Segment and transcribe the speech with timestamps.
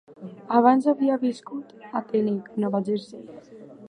[0.59, 3.23] Abans havia viscut a Teaneck, Nova Jersey.